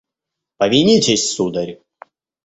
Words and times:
Повинитесь, 0.57 1.29
сударь. 1.31 1.79